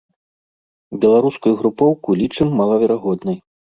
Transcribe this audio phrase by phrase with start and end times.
[1.03, 3.37] Беларускую групоўку лічым малаверагоднай.